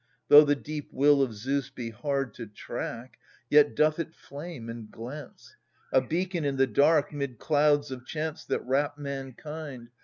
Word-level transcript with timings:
Though 0.29 0.43
the 0.43 0.55
deep 0.55 0.89
will 0.91 1.21
of 1.21 1.31
Zeus 1.31 1.69
be 1.69 1.91
hard 1.91 2.33
to 2.33 2.47
track, 2.47 3.19
Yet 3.51 3.75
doth 3.75 3.99
it 3.99 4.15
flame 4.15 4.67
and 4.67 4.89
glance, 4.89 5.55
/^^ 5.93 5.95
A 5.95 6.01
beacon 6.01 6.43
in 6.43 6.55
the 6.57 6.65
dark, 6.65 7.13
'mid 7.13 7.37
clouds 7.37 7.91
of 7.91 8.03
chance 8.07 8.43
That 8.45 8.65
wrap 8.65 8.97
mankind. 8.97 9.89